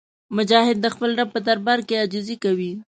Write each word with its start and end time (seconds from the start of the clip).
مجاهد 0.37 0.77
د 0.81 0.87
خپل 0.93 1.09
رب 1.19 1.29
په 1.33 1.39
دربار 1.47 1.79
کې 1.87 1.99
عاجزي 2.01 2.35
کوي. 2.43 2.71